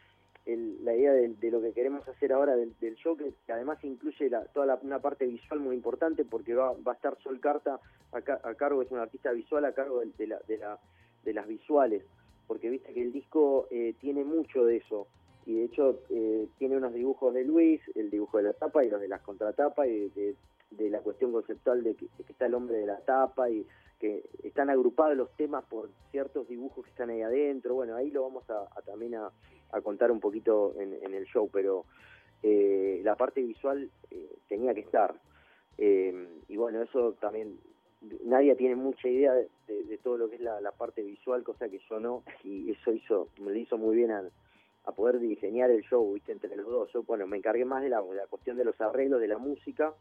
el- 0.46 0.84
la 0.84 0.94
idea 0.94 1.12
de, 1.12 1.50
lo 1.50 1.60
que 1.60 1.72
queremos 1.72 2.06
hacer 2.08 2.32
ahora 2.32 2.56
del, 2.56 2.74
del 2.80 2.94
show, 2.96 3.16
que, 3.16 3.32
además 3.52 3.82
incluye 3.84 4.28
la, 4.30 4.44
toda 4.46 4.66
la- 4.66 4.78
una 4.82 4.98
parte 5.00 5.26
visual 5.26 5.60
muy 5.60 5.76
importante 5.76 6.24
porque 6.24 6.54
va, 6.54 6.72
va 6.72 6.92
a 6.92 6.94
estar 6.94 7.16
Sol 7.22 7.38
Carta 7.40 7.78
a, 8.12 8.48
a 8.48 8.54
cargo, 8.54 8.82
es 8.82 8.90
un 8.90 8.98
artista 8.98 9.30
visual 9.32 9.64
a 9.64 9.72
cargo 9.72 10.00
de, 10.00 10.06
de 10.16 10.26
la, 10.26 10.38
de, 10.48 10.58
la, 10.58 10.78
de 11.26 11.34
las 11.34 11.46
visuales, 11.46 12.02
porque 12.46 12.70
viste 12.70 12.94
que 12.94 13.02
el 13.02 13.12
disco 13.12 13.66
eh, 13.70 13.94
tiene 14.00 14.24
mucho 14.24 14.64
de 14.64 14.76
eso. 14.76 15.06
Y 15.44 15.56
de 15.56 15.64
hecho 15.64 16.00
eh, 16.08 16.48
tiene 16.58 16.78
unos 16.78 16.94
dibujos 16.94 17.34
de 17.34 17.44
Luis, 17.44 17.82
el 17.94 18.10
dibujo 18.10 18.38
de 18.38 18.44
la 18.44 18.52
tapa 18.54 18.82
y 18.82 18.88
los 18.88 19.00
de 19.00 19.08
las 19.08 19.20
contratapas 19.20 19.86
y 19.86 20.08
de, 20.08 20.90
la 20.90 21.00
cuestión 21.00 21.30
conceptual 21.32 21.84
de 21.84 21.94
que, 21.94 22.06
está 22.28 22.46
el 22.46 22.54
hombre 22.54 22.78
de 22.78 22.86
la 22.86 22.98
tapa 23.00 23.50
y 23.50 23.66
que 24.00 24.24
están 24.42 24.70
agrupados 24.70 25.16
los 25.16 25.30
temas 25.36 25.64
por 25.66 25.90
ciertos 26.10 26.48
dibujos 26.48 26.84
que 26.84 26.90
están 26.90 27.10
ahí 27.10 27.22
adentro. 27.22 27.74
Bueno, 27.74 27.94
ahí 27.94 28.10
lo 28.10 28.22
vamos 28.22 28.48
a, 28.50 28.66
también 28.82 29.14
a, 29.14 29.30
a 29.72 29.80
contar 29.82 30.10
un 30.10 30.20
poquito 30.20 30.74
en, 30.78 30.94
en 30.94 31.14
el 31.14 31.26
show, 31.26 31.48
pero 31.52 31.84
eh, 32.42 33.00
la 33.02 33.16
parte 33.16 33.42
visual 33.42 33.90
eh, 34.10 34.36
tenía 34.48 34.74
que 34.74 34.80
estar. 34.80 35.14
Eh, 35.78 36.28
y 36.48 36.56
bueno, 36.56 36.82
eso 36.82 37.14
también, 37.20 37.58
nadie 38.24 38.54
tiene 38.56 38.76
mucha 38.76 39.08
idea 39.08 39.32
de, 39.32 39.98
todo 40.02 40.16
lo 40.18 40.28
que 40.28 40.36
es 40.36 40.40
la, 40.42 40.72
parte 40.72 41.02
visual, 41.02 41.42
cosa 41.42 41.68
que 41.68 41.80
yo 41.90 42.00
no, 42.00 42.22
y 42.44 42.70
eso 42.70 42.92
hizo, 42.92 43.28
me 43.40 43.52
lo 43.52 43.58
hizo 43.58 43.78
muy 43.78 43.96
bien 43.96 44.10
a, 44.12 44.22
poder 44.94 45.18
diseñar 45.18 45.70
el 45.70 45.82
show, 45.82 46.12
¿viste? 46.14 46.30
entre 46.32 46.54
los 46.54 46.66
dos. 46.66 46.92
Yo, 46.92 47.02
bueno, 47.02 47.26
me 47.26 47.36
encargué 47.36 47.64
más 47.64 47.82
de 47.82 47.88
la, 47.88 48.00
cuestión 48.30 48.56
de 48.56 48.64
los 48.64 48.80
arreglos, 48.80 49.20
de 49.20 49.26
la 49.26 49.36
música, 49.36 49.92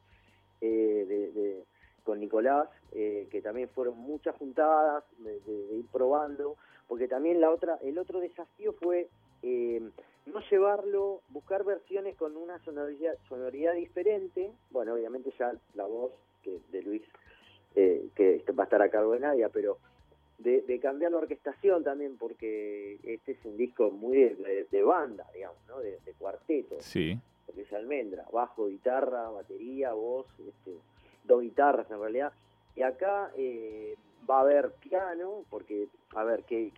eh, 0.62 1.06
de, 1.34 1.64
con 2.04 2.20
Nicolás, 2.20 2.70
eh, 2.92 3.28
que 3.32 3.42
también 3.42 3.68
fueron 3.70 3.98
muchas 3.98 4.36
juntadas, 4.36 5.04
de- 5.18 5.40
de 5.40 5.76
ir 5.78 5.86
probando, 5.92 6.56
porque 6.88 7.08
también 7.08 7.42
la 7.42 7.50
otra, 7.50 7.80
el 7.82 7.98
otro 7.98 8.20
desafío 8.20 8.74
fue 8.74 9.10
eh, 9.42 9.82
no 10.26 10.40
llevarlo, 10.50 11.22
buscar 11.30 11.64
versiones 11.64 12.16
con 12.16 12.36
una 12.36 12.58
sonoridad, 12.64 13.14
sonoridad 13.30 13.74
diferente, 13.74 14.52
bueno, 14.72 14.94
obviamente 14.94 15.32
ya 15.38 15.54
la 15.76 15.86
voz 15.86 16.12
que 16.42 16.60
de 16.72 16.82
Luis, 16.82 17.04
eh, 17.76 18.08
que 18.16 18.44
va 18.58 18.64
a 18.64 18.66
estar 18.66 18.82
a 18.82 18.90
cargo 18.90 19.14
de 19.14 19.20
Nadia, 19.20 19.50
pero 19.50 19.78
de, 20.38 20.62
de 20.62 20.80
cambiar 20.80 21.12
la 21.12 21.18
orquestación 21.20 21.84
también, 21.84 22.18
porque 22.18 23.00
este 23.04 23.34
es 23.34 23.46
un 23.46 23.58
disco 23.58 23.90
muy 23.92 24.18
de, 24.18 24.36
de- 24.36 24.68
de 24.72 24.84
banda, 24.84 25.26
digamos, 25.34 25.58
¿no? 25.68 25.80
de, 25.80 26.00
de 26.06 26.14
cuarteto 26.14 26.76
Sí. 26.82 27.18
porque 27.46 27.62
es 27.62 27.74
almendra, 27.74 28.26
bajo, 28.32 28.68
guitarra, 28.68 29.30
batería, 29.30 29.94
voz, 29.94 30.26
este, 30.48 30.72
dos 31.24 31.42
guitarras 31.42 31.90
en 31.90 32.00
realidad. 32.00 32.34
Y 32.76 32.82
acá 32.82 33.32
eh, 33.38 33.96
va 34.30 34.40
a 34.40 34.42
haber 34.42 34.72
piano, 34.74 35.44
porque, 35.50 35.88
a 36.16 36.24
ver, 36.24 36.44
que 36.44 36.72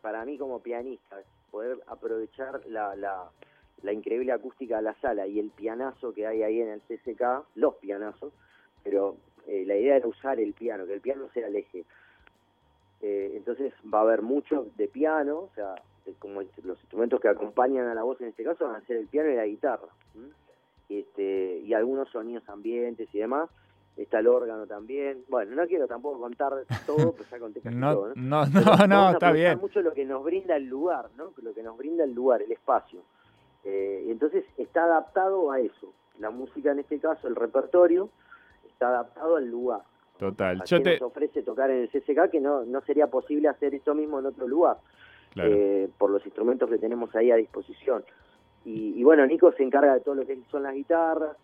para 0.00 0.24
mí 0.24 0.38
como 0.38 0.60
pianista, 0.60 1.20
poder 1.50 1.78
aprovechar 1.86 2.64
la, 2.66 2.96
la, 2.96 3.30
la 3.82 3.92
increíble 3.92 4.32
acústica 4.32 4.76
de 4.76 4.82
la 4.82 4.94
sala 5.00 5.26
y 5.26 5.38
el 5.38 5.50
pianazo 5.50 6.14
que 6.14 6.26
hay 6.26 6.42
ahí 6.42 6.60
en 6.60 6.68
el 6.70 6.80
CCK, 6.80 7.44
los 7.56 7.74
pianazos, 7.76 8.32
pero 8.82 9.16
eh, 9.46 9.64
la 9.66 9.76
idea 9.76 9.96
era 9.96 10.06
usar 10.08 10.38
el 10.40 10.52
piano, 10.54 10.86
que 10.86 10.94
el 10.94 11.00
piano 11.00 11.28
sea 11.34 11.48
el 11.48 11.56
eje. 11.56 11.84
Eh, 13.00 13.32
entonces 13.36 13.72
va 13.92 13.98
a 13.98 14.02
haber 14.02 14.22
mucho 14.22 14.66
de 14.76 14.88
piano, 14.88 15.38
o 15.38 15.50
sea, 15.54 15.74
de- 16.06 16.14
como 16.14 16.40
los 16.64 16.78
instrumentos 16.80 17.20
que 17.20 17.28
acompañan 17.28 17.86
a 17.88 17.94
la 17.94 18.02
voz 18.04 18.20
en 18.20 18.28
este 18.28 18.44
caso 18.44 18.66
van 18.66 18.76
a 18.76 18.86
ser 18.86 18.96
el 18.98 19.06
piano 19.08 19.30
y 19.30 19.34
la 19.36 19.46
guitarra. 19.46 19.88
¿m? 20.14 20.28
Este, 20.88 21.58
y 21.64 21.72
algunos 21.74 22.08
sonidos 22.10 22.48
ambientes 22.48 23.08
y 23.14 23.18
demás. 23.18 23.48
Está 23.96 24.20
el 24.20 24.26
órgano 24.26 24.66
también. 24.66 25.22
Bueno, 25.28 25.54
no 25.54 25.66
quiero 25.66 25.86
tampoco 25.86 26.18
contar 26.18 26.52
todo, 26.86 27.12
pues 27.12 27.28
ya 27.30 27.38
conté 27.38 27.60
casi 27.60 27.76
No, 27.76 27.92
todo. 27.94 28.12
no, 28.14 28.44
Pero 28.52 28.64
no, 28.76 28.86
no, 28.86 29.10
está 29.10 29.32
bien. 29.32 29.58
mucho 29.58 29.82
lo 29.82 29.92
que 29.92 30.04
nos 30.06 30.24
brinda 30.24 30.56
el 30.56 30.64
lugar, 30.64 31.08
¿no? 31.18 31.32
Lo 31.42 31.52
que 31.52 31.62
nos 31.62 31.76
brinda 31.76 32.04
el 32.04 32.14
lugar, 32.14 32.40
el 32.40 32.50
espacio. 32.52 33.00
Eh, 33.64 34.04
y 34.06 34.10
entonces 34.10 34.44
está 34.56 34.84
adaptado 34.84 35.50
a 35.52 35.60
eso. 35.60 35.92
La 36.18 36.30
música 36.30 36.72
en 36.72 36.78
este 36.78 36.98
caso, 37.00 37.28
el 37.28 37.36
repertorio, 37.36 38.08
adaptado 38.88 39.36
al 39.36 39.48
lugar. 39.48 39.80
Total. 40.18 40.60
¿A 40.60 40.64
Yo 40.64 40.78
qué 40.78 40.84
te, 40.84 40.92
nos 41.00 41.02
ofrece 41.02 41.42
tocar 41.42 41.70
en 41.70 41.82
el 41.82 41.88
CCK 41.90 42.30
que 42.30 42.40
no, 42.40 42.64
no 42.64 42.80
sería 42.82 43.06
posible 43.08 43.48
hacer 43.48 43.74
esto 43.74 43.94
mismo 43.94 44.18
en 44.20 44.26
otro 44.26 44.46
lugar? 44.46 44.78
Claro. 45.30 45.50
eh, 45.50 45.88
por 45.96 46.10
los 46.10 46.24
instrumentos 46.26 46.68
que 46.68 46.76
tenemos 46.76 47.14
ahí 47.16 47.30
a 47.30 47.36
disposición. 47.36 48.04
Y, 48.66 49.00
y 49.00 49.02
bueno, 49.02 49.26
Nico 49.26 49.50
se 49.52 49.62
encarga 49.62 49.94
de 49.94 50.00
todo 50.00 50.14
lo 50.14 50.26
que 50.26 50.38
son 50.50 50.62
las 50.62 50.74
guitarras, 50.74 51.36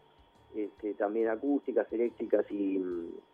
este, 0.54 0.92
también 0.94 1.28
acústicas, 1.28 1.90
eléctricas 1.92 2.44
y, 2.50 2.82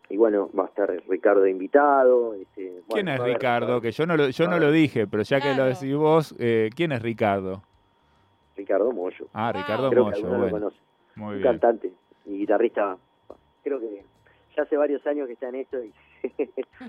y 0.09 0.17
bueno, 0.17 0.49
va 0.57 0.63
a 0.63 0.67
estar 0.67 0.89
Ricardo 1.09 1.45
invitado. 1.45 2.33
Este, 2.35 2.81
¿Quién 2.89 3.05
bueno, 3.05 3.11
es 3.13 3.19
Ricardo? 3.21 3.81
Que 3.81 3.91
yo 3.91 4.05
no 4.05 4.15
lo, 4.15 4.29
yo 4.29 4.47
no 4.47 4.57
lo 4.59 4.71
dije, 4.71 5.07
pero 5.07 5.23
ya 5.23 5.41
que 5.41 5.53
lo 5.55 5.65
decís 5.65 5.93
vos, 5.95 6.33
eh, 6.39 6.69
¿quién 6.75 6.93
es 6.93 7.01
Ricardo? 7.01 7.61
Ricardo 8.55 8.91
Mollo. 8.93 9.27
Ah, 9.33 9.49
Ah. 9.49 9.51
Ricardo 9.51 9.89
Creo 9.89 10.09
que 10.09 10.15
alguno 10.15 10.33
lo 10.33 10.39
bueno. 10.39 10.51
conoce. 10.57 10.77
Muy 11.15 11.35
un 11.35 11.41
bien. 11.41 11.51
cantante 11.51 11.91
y 12.25 12.37
guitarrista. 12.39 12.97
Creo 13.65 13.79
que 13.79 14.03
ya 14.55 14.61
hace 14.63 14.77
varios 14.77 15.05
años 15.07 15.25
que 15.27 15.33
está 15.33 15.49
en 15.49 15.55
esto. 15.55 15.77
Y 15.83 15.91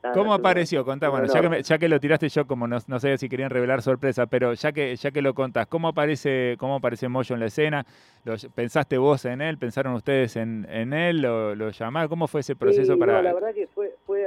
Nada, 0.00 0.14
¿Cómo 0.14 0.32
apareció? 0.32 0.84
Contá, 0.84 1.08
bueno, 1.08 1.26
ya 1.26 1.40
que, 1.40 1.48
me- 1.48 1.60
ya 1.60 1.76
que 1.76 1.88
lo 1.88 1.98
tiraste 1.98 2.28
yo, 2.28 2.46
como 2.46 2.68
no, 2.68 2.78
no 2.86 3.00
sé 3.00 3.18
si 3.18 3.28
querían 3.28 3.50
revelar 3.50 3.82
sorpresa, 3.82 4.26
pero 4.26 4.54
ya 4.54 4.70
que, 4.70 4.94
ya 4.94 5.10
que 5.10 5.20
lo 5.20 5.34
contás, 5.34 5.66
¿cómo 5.66 5.88
aparece, 5.88 6.54
cómo 6.56 6.76
aparece 6.76 7.08
Moyo 7.08 7.34
en 7.34 7.40
la 7.40 7.46
escena? 7.46 7.84
¿Lo- 8.24 8.36
¿Pensaste 8.54 8.96
vos 8.96 9.24
en 9.24 9.40
él? 9.40 9.58
¿Pensaron 9.58 9.94
ustedes 9.94 10.36
en, 10.36 10.68
en 10.70 10.92
él? 10.92 11.20
¿Lo, 11.20 11.56
lo 11.56 11.70
llamaron? 11.70 12.08
¿Cómo 12.08 12.28
fue 12.28 12.42
ese 12.42 12.54
proceso 12.54 12.92
Sí, 12.94 12.98
para...? 13.00 13.14
no, 13.14 13.22
la 13.22 13.34
verdad 13.34 13.52
que 13.52 13.66
fue, 13.66 13.96
fue 14.06 14.24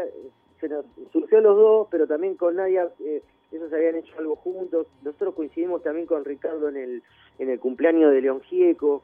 se 0.60 0.68
nos 0.68 0.86
surgió 1.14 1.40
los 1.40 1.56
dos, 1.56 1.88
pero 1.90 2.06
también 2.06 2.36
con 2.36 2.58
Nadia, 2.58 2.90
eh, 3.00 3.24
ellos 3.54 3.72
habían 3.72 3.96
hecho 3.96 4.14
algo 4.20 4.36
juntos. 4.36 4.88
Nosotros 5.04 5.34
coincidimos 5.36 5.82
también 5.84 6.06
con 6.06 6.26
Ricardo 6.26 6.68
en 6.68 6.76
el, 6.76 7.04
en 7.40 7.50
el 7.50 7.60
cumpleaños 7.62 8.12
de 8.12 8.20
León 8.22 8.42
Gieco, 8.42 9.04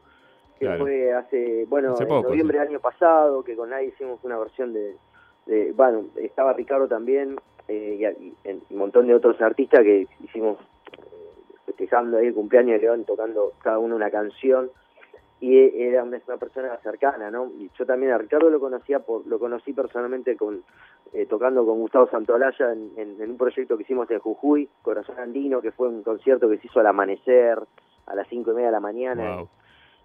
que 0.60 0.66
Claro. 0.66 0.84
fue 0.84 1.14
hace, 1.14 1.66
bueno, 1.70 1.94
Hace 1.94 2.04
en 2.04 2.10
noviembre 2.10 2.60
del 2.60 2.68
año 2.70 2.80
pasado, 2.80 3.44
que 3.44 3.56
con 3.56 3.70
Nadia 3.70 3.88
hicimos 3.90 4.20
una 4.24 4.38
versión 4.38 4.74
de, 4.74 4.96
de- 5.46 5.72
bueno, 5.74 6.06
estaba 6.16 6.54
Ricardo 6.54 6.88
también, 6.88 7.36
eh, 7.68 8.16
y, 8.20 8.50
un 8.74 8.78
montón 8.78 9.08
de 9.08 9.14
otros 9.16 9.40
artistas 9.42 9.82
que 9.82 10.08
hicimos 10.24 10.58
eh, 10.94 11.56
festejando 11.66 12.18
ahí 12.18 12.28
el 12.28 12.34
cumpleaños 12.34 12.74
de 12.80 12.88
León, 12.88 13.04
tocando 13.06 13.54
cada 13.62 13.78
uno 13.80 13.96
una 13.96 14.10
canción 14.10 14.72
y 15.40 15.58
e- 15.58 15.88
era 15.90 16.04
una, 16.04 16.20
una 16.28 16.38
persona 16.38 16.76
cercana, 16.78 17.30
¿no? 17.30 17.52
Y 17.60 17.70
yo 17.78 17.86
también 17.86 18.12
a 18.14 18.18
Ricardo 18.18 18.50
lo 18.50 18.60
conocía 18.60 19.00
por, 19.00 19.28
lo 19.28 19.38
conocí 19.38 19.74
personalmente 19.74 20.36
con 20.36 20.64
eh, 21.14 21.26
tocando 21.28 21.66
con 21.66 21.80
Gustavo 21.80 22.10
Santolaya 22.10 22.74
en, 22.74 22.92
en- 22.98 23.22
en 23.22 23.32
un 23.32 23.38
proyecto 23.38 23.78
que 23.78 23.84
hicimos 23.84 24.10
en 24.12 24.20
Jujuy, 24.20 24.68
Corazón 24.82 25.20
Andino, 25.20 25.62
que 25.62 25.72
fue 25.72 25.88
un 25.90 26.04
concierto 26.04 26.50
que 26.50 26.58
se 26.58 26.68
hizo 26.68 26.80
al 26.80 26.88
amanecer, 26.88 27.60
a 28.08 28.16
las 28.16 28.28
cinco 28.30 28.52
y 28.52 28.56
media 28.56 28.68
de 28.68 28.72
la 28.74 28.80
mañana, 28.80 29.36
Wow. 29.38 29.50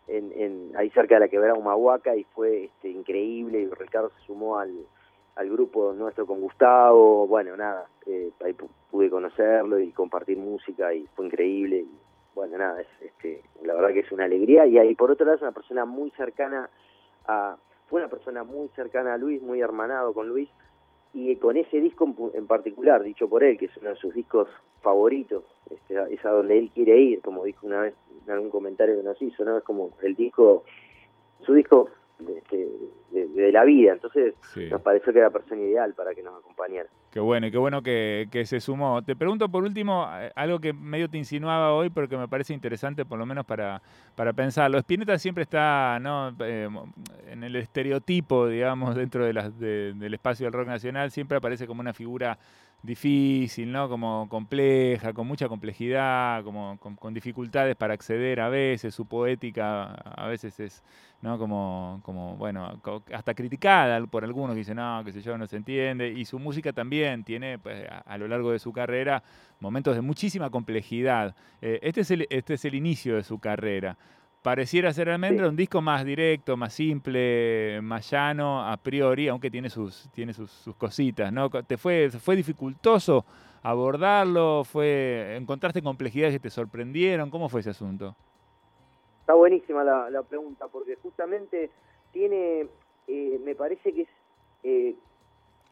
En, 0.08 0.32
en- 0.34 0.72
ahí 0.76 0.90
cerca 0.90 1.14
de 1.16 1.20
la 1.20 1.28
quebrada 1.28 1.54
Humahuaca, 1.54 2.16
y 2.16 2.24
fue 2.24 2.64
este, 2.64 2.88
increíble, 2.88 3.60
y 3.60 3.66
Ricardo 3.68 4.10
se 4.10 4.26
sumó 4.26 4.58
al, 4.58 4.70
grupo 5.50 5.92
nuestro 5.92 6.26
con 6.26 6.40
Gustavo, 6.40 7.26
bueno, 7.26 7.56
nada, 7.56 7.86
eh, 8.06 8.30
ahí 8.44 8.52
pu- 8.52 8.68
pude 8.90 9.08
conocerlo 9.10 9.78
y 9.78 9.90
compartir 9.92 10.36
música, 10.38 10.92
y 10.94 11.06
fue 11.14 11.26
increíble, 11.26 11.78
y 11.78 11.98
bueno, 12.34 12.58
nada, 12.58 12.80
es, 12.80 12.88
este, 13.00 13.42
la 13.62 13.74
verdad 13.74 13.92
que 13.92 14.00
es 14.00 14.12
una 14.12 14.24
alegría, 14.24 14.66
y 14.66 14.78
ahí 14.78 14.94
por 14.94 15.10
otro 15.10 15.24
lado 15.26 15.36
es 15.36 15.42
una 15.42 15.52
persona 15.52 15.84
muy 15.84 16.10
cercana 16.12 16.68
a, 17.26 17.56
fue 17.88 18.00
una 18.00 18.08
persona 18.10 18.42
muy 18.44 18.68
cercana 18.68 19.14
a 19.14 19.18
Luis, 19.18 19.42
muy 19.42 19.60
hermanado 19.60 20.12
con 20.14 20.28
Luis, 20.28 20.48
y 21.14 21.36
con 21.36 21.56
ese 21.56 21.80
disco 21.80 22.30
en, 22.34 22.46
particular, 22.46 23.02
dicho 23.02 23.28
por 23.28 23.44
él, 23.44 23.58
que 23.58 23.66
es 23.66 23.76
uno 23.76 23.90
de 23.90 23.96
sus 23.96 24.14
discos 24.14 24.48
favoritos, 24.80 25.44
este, 25.70 25.94
es 26.14 26.24
a 26.24 26.30
donde 26.30 26.58
él 26.58 26.70
quiere 26.74 26.98
ir, 26.98 27.20
como 27.20 27.44
dijo 27.44 27.66
una 27.66 27.82
vez 27.82 27.94
en 28.26 28.32
algún 28.32 28.50
comentario 28.50 28.96
que 28.96 29.02
nos 29.02 29.20
hizo, 29.20 29.44
¿no? 29.44 29.58
Es 29.58 29.64
como 29.64 29.90
el 30.02 30.14
disco, 30.14 30.64
su 31.44 31.54
disco 31.54 31.90
este, 32.36 32.68
de, 33.10 33.26
de 33.28 33.52
la 33.52 33.64
vida, 33.64 33.92
entonces 33.92 34.34
Sí. 34.54 34.68
nos 34.70 34.80
pareció 34.80 35.12
que 35.12 35.18
era 35.18 35.28
la 35.28 35.32
persona 35.32 35.60
ideal 35.60 35.92
para 35.94 36.14
que 36.14 36.22
nos 36.22 36.38
acompañara. 36.38 36.88
Qué 37.12 37.20
bueno, 37.20 37.46
y 37.46 37.50
qué 37.50 37.58
bueno 37.58 37.82
que, 37.82 38.26
se 38.46 38.58
sumó. 38.58 39.02
Te 39.02 39.14
pregunto 39.14 39.46
por 39.50 39.64
último 39.64 40.08
eh, 40.14 40.32
algo 40.34 40.58
que 40.60 40.72
medio 40.72 41.10
te 41.10 41.18
insinuaba 41.18 41.74
hoy, 41.74 41.90
pero 41.90 42.08
que 42.08 42.16
me 42.16 42.26
parece 42.26 42.54
interesante 42.54 43.04
por 43.04 43.18
lo 43.18 43.26
menos 43.26 43.44
para, 43.44 43.82
para 44.16 44.32
pensarlo. 44.32 44.78
Spinetta 44.78 45.18
siempre 45.18 45.42
está 45.42 45.98
¿no? 46.00 46.34
Eh, 46.40 46.70
en 47.30 47.44
el 47.44 47.54
estereotipo, 47.56 48.48
digamos, 48.48 48.94
dentro 48.96 49.26
de 49.26 49.34
las, 49.34 49.58
de- 49.58 49.92
del 49.92 50.14
espacio 50.14 50.46
del 50.46 50.54
rock 50.54 50.68
nacional, 50.68 51.10
siempre 51.10 51.36
aparece 51.36 51.66
como 51.66 51.82
una 51.82 51.92
figura 51.92 52.38
difícil, 52.82 53.70
¿no? 53.70 53.88
Como 53.88 54.28
compleja, 54.28 55.12
con 55.12 55.26
mucha 55.26 55.48
complejidad, 55.48 56.42
como 56.42 56.78
con, 56.78 57.14
dificultades 57.14 57.76
para 57.76 57.94
acceder 57.94 58.40
a 58.40 58.48
veces, 58.48 58.94
su 58.94 59.06
poética 59.06 59.92
a 59.92 60.26
veces 60.26 60.58
es, 60.58 60.82
¿no? 61.20 61.38
Como, 61.38 62.00
como 62.04 62.36
bueno, 62.36 62.80
hasta 63.12 63.34
criticada 63.34 64.04
por 64.06 64.24
algunos 64.24 64.54
que 64.54 64.60
dicen, 64.60 64.76
no, 64.76 65.02
qué 65.04 65.12
sé 65.12 65.22
yo, 65.22 65.38
no 65.38 65.46
se 65.46 65.56
entiende, 65.56 66.08
y 66.08 66.24
su 66.24 66.38
música 66.38 66.72
también 66.72 67.22
tiene, 67.24 67.58
pues, 67.58 67.88
a, 67.88 67.98
a 67.98 68.18
lo 68.18 68.26
largo 68.26 68.50
de 68.50 68.58
su 68.58 68.72
carrera, 68.72 69.22
momentos 69.60 69.94
de 69.94 70.02
muchísima 70.02 70.50
complejidad. 70.50 71.34
Eh, 71.62 71.78
este, 71.82 72.00
es 72.02 72.10
el, 72.10 72.26
este 72.30 72.54
es 72.54 72.64
el 72.64 72.74
inicio 72.74 73.16
de 73.16 73.22
su 73.22 73.38
carrera. 73.38 73.96
Pareciera 74.42 74.92
ser 74.92 75.08
Almendra 75.08 75.46
Sí. 75.46 75.50
un 75.50 75.56
disco 75.56 75.80
más 75.80 76.04
directo, 76.04 76.56
más 76.56 76.72
simple, 76.74 77.80
más 77.80 78.10
llano 78.10 78.68
a 78.68 78.76
priori, 78.76 79.28
aunque 79.28 79.50
tiene 79.50 79.70
sus, 79.70 80.08
tiene 80.12 80.32
sus, 80.32 80.50
sus 80.50 80.74
cositas, 80.74 81.32
¿no? 81.32 81.48
¿Te 81.48 81.76
fue, 81.76 82.10
fue 82.10 82.34
dificultoso 82.34 83.24
abordarlo? 83.62 84.64
¿Fue, 84.64 85.36
¿Encontraste 85.36 85.80
complejidades 85.80 86.34
que 86.34 86.40
te 86.40 86.50
sorprendieron? 86.50 87.30
¿Cómo 87.30 87.48
fue 87.48 87.60
ese 87.60 87.70
asunto? 87.70 88.16
Está 89.20 89.34
buenísima 89.34 89.84
la, 89.84 90.10
la 90.10 90.22
pregunta, 90.24 90.66
porque 90.66 90.96
justamente 90.96 91.70
tiene, 92.12 92.66
eh, 93.06 93.40
me 93.44 93.54
parece 93.54 93.92
que 93.92 94.02
es 94.02 94.08
eh, 94.64 94.96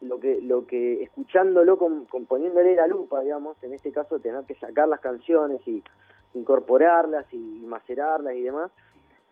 lo 0.00 0.20
que 0.20 0.40
lo 0.42 0.64
que 0.66 1.02
escuchándolo, 1.02 1.76
con, 1.76 2.04
con 2.04 2.24
poniéndole 2.26 2.76
la 2.76 2.86
lupa, 2.86 3.20
digamos, 3.22 3.56
en 3.64 3.74
este 3.74 3.90
caso 3.90 4.20
tener 4.20 4.44
que 4.44 4.54
sacar 4.54 4.86
las 4.86 5.00
canciones 5.00 5.60
y 5.66 5.82
incorporarlas 6.34 7.26
y, 7.32 7.36
macerarlas 7.66 8.34
y 8.34 8.42
demás, 8.42 8.70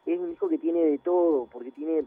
es 0.06 0.18
un 0.18 0.30
disco 0.30 0.48
que 0.48 0.58
tiene 0.58 0.84
de 0.84 0.98
todo, 0.98 1.46
porque 1.50 1.70
tiene 1.70 2.04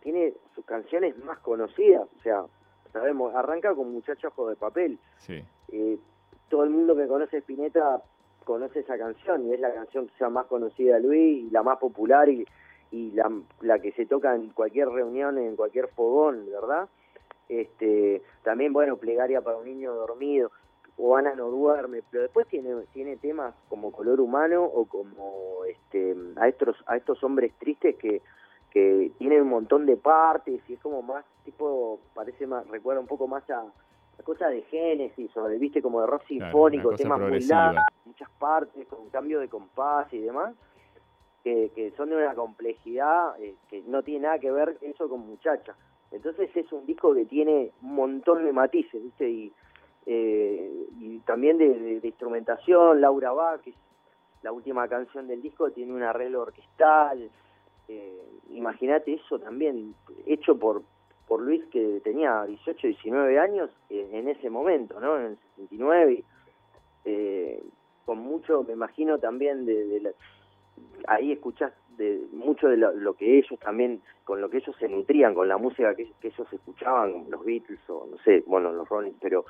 tiene 0.00 0.34
sus 0.54 0.66
canciones 0.66 1.16
más 1.24 1.38
conocidas, 1.38 2.02
o 2.02 2.22
sea, 2.22 2.44
sabemos, 2.92 3.34
arranca 3.34 3.74
con 3.74 3.90
Muchacho 3.90 4.28
Ojo 4.28 4.50
de 4.50 4.56
Papel, 4.56 4.98
Sí, 5.16 5.42
eh, 5.72 5.98
todo 6.50 6.64
el 6.64 6.70
mundo 6.70 6.94
que 6.94 7.06
conoce 7.06 7.38
Spinetta 7.38 8.02
conoce 8.44 8.80
esa 8.80 8.98
canción 8.98 9.46
y 9.46 9.54
es 9.54 9.60
la 9.60 9.72
canción 9.72 10.06
quizá 10.06 10.28
más 10.28 10.44
conocida 10.46 10.96
de 10.96 11.00
Luis 11.00 11.46
y 11.46 11.50
la 11.50 11.62
más 11.62 11.78
popular 11.78 12.28
y, 12.28 12.46
y 12.90 13.12
la, 13.12 13.32
la 13.62 13.78
que 13.78 13.92
se 13.92 14.04
toca 14.06 14.34
en 14.34 14.50
cualquier 14.50 14.88
reunión, 14.88 15.38
en 15.38 15.56
cualquier 15.56 15.88
fogón, 15.88 16.46
¿verdad? 16.50 16.88
Este, 17.48 18.22
también, 18.42 18.72
bueno, 18.72 18.96
Plegaria 18.96 19.40
para 19.40 19.56
un 19.56 19.64
niño 19.64 19.94
dormido, 19.94 20.50
o 20.96 21.16
Ana 21.16 21.34
no 21.34 21.50
duerme, 21.50 22.02
pero 22.10 22.22
después 22.22 22.46
tiene, 22.46 22.74
tiene 22.92 23.16
temas 23.16 23.54
como 23.68 23.90
Color 23.90 24.20
Humano 24.20 24.62
o 24.64 24.86
como 24.86 25.64
este, 25.68 26.14
a, 26.36 26.48
estos, 26.48 26.76
a 26.86 26.96
estos 26.96 27.22
hombres 27.24 27.52
tristes 27.58 27.96
que, 27.96 28.22
que 28.70 29.10
tienen 29.18 29.42
un 29.42 29.48
montón 29.48 29.86
de 29.86 29.96
partes 29.96 30.60
y 30.68 30.74
es 30.74 30.80
como 30.80 31.02
más 31.02 31.24
tipo, 31.44 31.98
parece 32.14 32.46
más, 32.46 32.66
recuerda 32.68 33.00
un 33.00 33.06
poco 33.08 33.26
más 33.26 33.48
a, 33.50 33.60
a 33.60 34.22
cosas 34.22 34.50
de 34.50 34.62
Génesis 34.62 35.36
o 35.36 35.48
de, 35.48 35.58
viste, 35.58 35.82
como 35.82 36.00
de 36.00 36.06
rock 36.06 36.26
sinfónico, 36.26 36.94
temas 36.94 37.20
muy 37.20 37.40
largos, 37.40 37.82
muchas 38.04 38.30
partes, 38.38 38.86
con 38.86 39.08
cambio 39.10 39.40
de 39.40 39.48
compás 39.48 40.12
y 40.12 40.18
demás, 40.18 40.54
que, 41.42 41.72
que 41.74 41.90
son 41.96 42.10
de 42.10 42.16
una 42.16 42.34
complejidad 42.34 43.40
eh, 43.40 43.56
que 43.68 43.82
no 43.82 44.02
tiene 44.02 44.26
nada 44.26 44.38
que 44.38 44.50
ver 44.50 44.78
eso 44.80 45.08
con 45.08 45.26
muchacha. 45.26 45.74
Entonces 46.12 46.48
es 46.54 46.72
un 46.72 46.86
disco 46.86 47.12
que 47.12 47.24
tiene 47.24 47.72
un 47.82 47.96
montón 47.96 48.44
de 48.44 48.52
matices, 48.52 49.02
¿viste? 49.02 49.28
Y, 49.28 49.52
eh, 50.06 50.70
y 51.00 51.18
también 51.20 51.58
de, 51.58 52.00
instrumentación, 52.02 53.00
Laura 53.00 53.32
Bach, 53.32 53.60
que 53.62 53.70
es 53.70 53.76
la 54.42 54.52
última 54.52 54.86
canción 54.88 55.26
del 55.26 55.40
disco, 55.42 55.70
tiene 55.70 55.92
un 55.94 56.02
arreglo 56.02 56.42
orquestal. 56.42 57.30
Eh, 57.88 58.20
Imagínate 58.50 59.14
eso 59.14 59.38
también, 59.38 59.94
hecho 60.26 60.56
por, 60.58 60.82
por 61.26 61.40
Luis, 61.40 61.64
que 61.72 62.00
tenía 62.04 62.44
18, 62.44 62.86
19 62.86 63.38
años 63.38 63.70
eh, 63.90 64.08
en 64.12 64.28
ese 64.28 64.48
momento, 64.50 65.00
¿no? 65.00 65.16
En 65.18 65.24
el 65.26 65.38
69. 65.56 66.12
y, 66.12 66.24
eh, 67.06 67.62
con 68.04 68.18
mucho, 68.18 68.62
me 68.64 68.74
imagino 68.74 69.18
también 69.18 69.64
de, 69.66 69.86
de 69.86 70.00
la- 70.02 70.12
ahí 71.08 71.32
escuchás 71.32 71.72
de 71.96 72.20
mucho 72.32 72.68
de 72.68 72.76
lo, 72.76 73.14
que 73.14 73.38
ellos 73.38 73.58
también, 73.60 74.02
con 74.24 74.40
lo 74.40 74.50
que 74.50 74.58
ellos 74.58 74.74
se 74.78 74.88
nutrían, 74.88 75.34
con 75.34 75.48
la 75.48 75.56
música 75.56 75.94
que, 75.94 76.10
que 76.20 76.28
ellos 76.28 76.52
escuchaban, 76.52 77.26
los 77.30 77.44
Beatles 77.44 77.78
o 77.88 78.06
no 78.10 78.18
sé, 78.18 78.42
bueno, 78.46 78.72
los 78.72 78.88
Rolling, 78.88 79.12
pero 79.20 79.44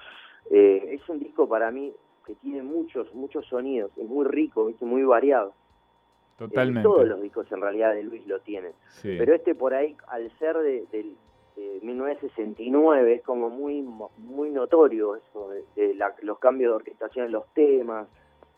eh, 0.50 0.86
es 0.90 1.08
un 1.08 1.18
disco 1.18 1.48
para 1.48 1.70
mí 1.70 1.92
que 2.26 2.34
tiene 2.36 2.62
muchos, 2.62 3.12
muchos 3.14 3.44
sonidos, 3.46 3.90
es 3.98 4.08
muy 4.08 4.24
rico, 4.26 4.66
¿viste? 4.66 4.84
muy 4.84 5.02
variado. 5.04 5.50
Eh, 5.50 6.38
totalmente. 6.38 6.82
todos 6.82 7.06
los 7.06 7.20
discos 7.20 7.50
en 7.52 7.60
realidad 7.60 7.94
de 7.94 8.02
Luis 8.02 8.26
lo 8.26 8.40
tienen. 8.40 8.72
Sí. 8.88 9.14
Pero 9.18 9.34
este 9.34 9.54
por 9.54 9.72
ahí, 9.74 9.96
al 10.08 10.30
ser 10.38 10.56
de, 10.58 10.84
del- 10.90 11.16
de 11.56 11.78
1969, 11.82 13.14
es 13.14 13.22
como 13.22 13.50
muy 13.50 13.82
muy 14.18 14.50
notorio 14.50 15.16
eso, 15.16 15.50
de, 15.50 15.64
de 15.76 15.94
la- 15.94 16.14
los 16.22 16.38
cambios 16.38 16.70
de 16.72 16.76
orquestación 16.76 17.26
en 17.26 17.32
los 17.32 17.46
temas, 17.54 18.08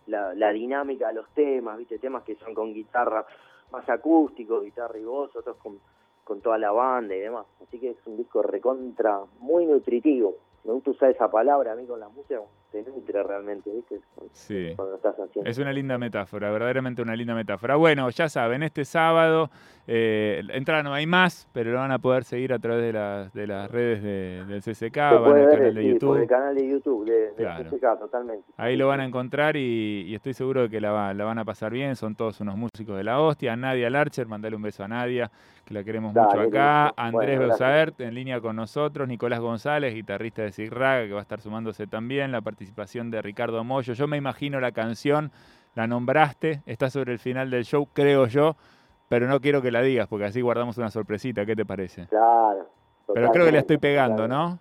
la, 0.06 0.32
la 0.34 0.52
dinámica 0.52 1.08
de 1.08 1.14
los 1.14 1.28
temas, 1.30 1.76
viste 1.78 1.98
temas 1.98 2.22
que 2.22 2.36
son 2.36 2.54
con 2.54 2.72
guitarra 2.72 3.26
más 3.72 3.88
acústicos, 3.88 4.62
guitarra 4.64 4.98
y 4.98 5.04
voz, 5.04 5.34
otros 5.36 5.56
con, 5.56 5.78
con 6.24 6.40
toda 6.40 6.56
la 6.58 6.70
banda 6.70 7.14
y 7.16 7.20
demás. 7.20 7.44
Así 7.62 7.78
que 7.78 7.90
es 7.90 8.06
un 8.06 8.16
disco 8.16 8.42
recontra, 8.42 9.20
muy 9.40 9.66
nutritivo. 9.66 10.36
Me 10.66 10.72
gusta 10.72 10.90
usar 10.90 11.10
esa 11.10 11.30
palabra 11.30 11.72
a 11.72 11.76
mí 11.76 11.86
con 11.86 12.00
la 12.00 12.08
música, 12.08 12.40
te 12.72 12.82
nutre 12.82 13.22
realmente, 13.22 13.70
¿viste? 13.70 14.00
Sí. 14.32 14.72
Cuando 14.76 14.96
estás 14.96 15.14
haciendo. 15.18 15.50
Es 15.50 15.58
una 15.58 15.72
linda 15.72 15.98
metáfora, 15.98 16.50
verdaderamente 16.50 17.02
una 17.02 17.14
linda 17.16 17.34
metáfora. 17.34 17.76
Bueno, 17.76 18.08
ya 18.10 18.28
saben, 18.28 18.62
este 18.62 18.84
sábado, 18.84 19.50
eh, 19.86 20.42
no 20.84 20.92
hay 20.92 21.06
más, 21.06 21.48
pero 21.52 21.70
lo 21.70 21.78
van 21.78 21.92
a 21.92 21.98
poder 21.98 22.24
seguir 22.24 22.52
a 22.52 22.58
través 22.58 22.82
de 22.82 22.92
las, 22.92 23.32
de 23.32 23.46
las 23.46 23.70
redes 23.70 24.02
de- 24.02 24.44
del 24.46 24.62
CCK, 24.62 24.96
van 24.96 25.24
al 25.24 25.32
ver 25.34 25.50
canal 25.50 25.74
de 25.74 25.80
sí, 25.82 25.88
por 25.88 25.92
YouTube. 26.00 26.22
el 26.22 26.28
canal 26.28 26.54
de 26.56 26.68
YouTube 26.68 27.04
de. 27.06 27.30
CCK, 27.64 27.98
totalmente. 28.00 28.44
Ahí 28.56 28.76
lo 28.76 28.88
van 28.88 29.00
a 29.00 29.04
encontrar 29.04 29.56
y, 29.56 30.02
y 30.06 30.14
estoy 30.14 30.34
seguro 30.34 30.62
de 30.62 30.68
que 30.70 30.80
la, 30.80 30.90
va- 30.90 31.14
la 31.14 31.24
van 31.24 31.38
a 31.38 31.44
pasar 31.44 31.72
bien. 31.72 31.94
Son 31.96 32.14
todos 32.14 32.40
unos 32.40 32.56
músicos 32.56 32.96
de 32.96 33.04
la 33.04 33.20
hostia. 33.20 33.54
Nadia 33.56 33.88
Larcher, 33.90 34.26
mandale 34.26 34.56
un 34.56 34.62
beso 34.62 34.82
a 34.84 34.88
Nadia, 34.88 35.30
que 35.64 35.72
la 35.74 35.84
queremos 35.84 36.12
Dale, 36.14 36.28
mucho 36.46 36.48
acá. 36.48 36.92
Andrés 36.96 37.36
Bueno. 37.38 37.48
Beusaert 37.52 38.00
en 38.00 38.14
línea 38.14 38.40
con 38.40 38.56
nosotros. 38.56 39.06
Nicolás 39.08 39.40
González, 39.40 39.94
guitarrista 39.94 40.42
de 40.42 40.52
Raga, 40.70 41.06
que 41.06 41.12
va 41.12 41.20
a 41.20 41.22
estar 41.22 41.40
sumándose 41.40 41.86
también. 41.86 42.32
La 42.32 42.40
participación 42.56 43.10
de 43.10 43.20
Ricardo 43.20 43.62
Moyo. 43.64 43.92
Yo 43.92 44.08
me 44.08 44.16
imagino 44.16 44.60
la 44.60 44.72
canción, 44.72 45.30
la 45.74 45.86
nombraste, 45.86 46.62
está 46.64 46.88
sobre 46.88 47.12
el 47.12 47.18
final 47.18 47.50
del 47.50 47.64
show, 47.66 47.86
creo 47.92 48.26
yo, 48.28 48.56
pero 49.10 49.28
no 49.28 49.40
quiero 49.40 49.60
que 49.60 49.70
la 49.70 49.82
digas 49.82 50.08
porque 50.08 50.24
así 50.24 50.40
guardamos 50.40 50.78
una 50.78 50.90
sorpresita. 50.90 51.44
¿Qué 51.44 51.54
te 51.54 51.66
parece? 51.66 52.06
Claro. 52.06 52.66
Pero 53.12 53.30
creo 53.30 53.44
que 53.44 53.52
la 53.52 53.58
estoy 53.58 53.76
pegando, 53.76 54.26
claro, 54.26 54.48
¿no? 54.48 54.58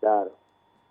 Claro. 0.00 0.30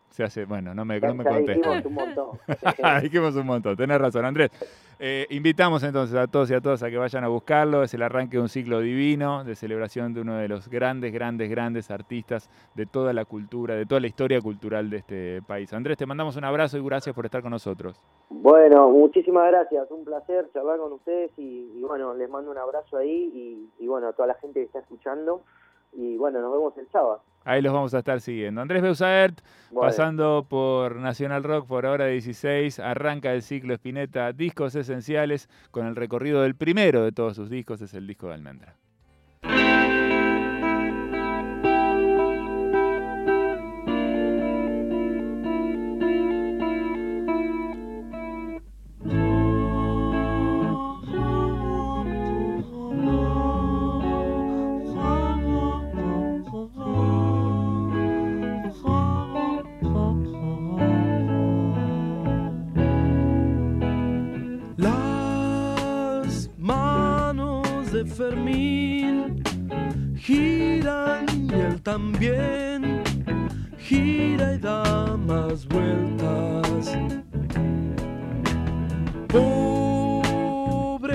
Se 0.10 0.24
hace, 0.24 0.46
bueno, 0.46 0.74
no 0.74 0.84
me, 0.86 1.00
no 1.00 1.14
me 1.14 1.24
dijimos 1.42 1.86
un 1.86 1.94
montón. 1.94 2.40
Dijimos 3.04 3.36
un 3.36 3.46
montón, 3.46 3.76
tenés 3.76 4.00
razón, 4.00 4.26
Andrés. 4.26 4.50
Eh, 5.00 5.28
invitamos 5.30 5.84
entonces 5.84 6.18
a 6.18 6.26
todos 6.26 6.50
y 6.50 6.56
a 6.56 6.62
todas 6.62 6.82
a 6.82 6.90
que 6.90 6.98
vayan 6.98 7.24
a 7.24 7.28
buscarlo. 7.28 7.84
Es 7.84 7.94
el 7.94 8.02
arranque 8.02 8.38
de 8.38 8.42
un 8.42 8.50
ciclo 8.50 8.80
divino 8.80 9.44
de 9.44 9.56
celebración 9.56 10.14
de 10.14 10.22
uno 10.22 10.38
de 10.38 10.48
los 10.48 10.70
grandes, 10.70 11.14
grandes, 11.14 11.50
grandes 11.50 11.92
artistas 11.92 12.50
de 12.74 12.88
toda 12.88 13.14
la 13.14 13.26
cultura, 13.26 13.76
de 13.76 13.86
toda 13.86 14.02
la 14.02 14.08
historia 14.08 14.42
cultural 14.42 14.90
de 14.90 14.98
este 14.98 15.42
país. 15.44 15.72
Andrés, 15.74 15.98
te 15.98 16.08
mandamos 16.08 16.36
un 16.36 16.46
abrazo 16.46 16.78
y 16.78 16.84
gracias 16.84 17.14
por 17.14 17.26
estar 17.26 17.44
con 17.44 17.52
nosotros. 17.52 18.02
Bueno, 18.30 18.90
muchísimas 18.90 19.48
gracias, 19.52 19.90
un 19.92 20.04
placer 20.04 20.50
charlar 20.52 20.80
con 20.80 20.94
ustedes 20.94 21.32
y, 21.38 21.72
y 21.76 21.82
bueno, 21.82 22.16
les 22.16 22.30
mando 22.30 22.50
un 22.50 22.58
abrazo 22.58 22.98
ahí 22.98 23.32
y, 23.34 23.84
y 23.84 23.88
bueno, 23.88 24.08
a 24.08 24.14
toda 24.14 24.28
la 24.30 24.36
gente 24.36 24.62
que 24.62 24.66
está 24.66 24.80
escuchando 24.80 25.44
y 25.94 26.18
bueno, 26.18 26.42
nos 26.42 26.52
vemos 26.52 26.78
el 26.78 26.88
sábado. 26.90 27.22
Ahí 27.48 27.62
los 27.62 27.72
vamos 27.72 27.94
a 27.94 28.00
estar 28.00 28.20
siguiendo. 28.20 28.60
Andrés 28.60 28.82
Beusaert, 28.82 29.39
Bueno, 29.72 29.88
pasando 29.88 30.46
por 30.50 30.98
Nacional 30.98 31.46
Rock 31.46 31.66
por 31.66 31.86
ahora 31.86 32.08
16, 32.08 32.77
arranca 32.80 33.32
el 33.32 33.42
ciclo 33.42 33.74
Spinetta 33.74 34.34
Discos 34.34 34.75
Esenciales 34.75 35.48
con 35.72 35.88
el 35.88 35.96
recorrido 35.96 36.42
del 36.42 36.56
primero 36.56 37.06
de 37.06 37.13
todos 37.13 37.38
sus 37.38 37.50
discos, 37.50 37.80
es 37.80 37.94
el 37.94 38.06
disco 38.06 38.27
de 38.27 38.34
Almendra. 38.34 38.75
Fermín 68.18 69.44
giran 70.18 71.26
y 71.30 71.54
él 71.54 71.80
también 71.84 73.04
gira 73.78 74.56
y 74.56 74.58
da 74.58 75.16
más 75.16 75.68
vueltas. 75.68 76.98
Pobrecito 79.28 81.14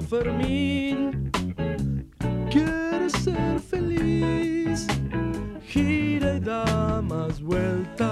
Fermín, 0.00 1.30
quiere 2.50 3.10
ser 3.10 3.60
feliz, 3.60 4.86
gira 5.66 6.36
y 6.36 6.40
da 6.40 7.02
más 7.02 7.42
vueltas. 7.42 8.07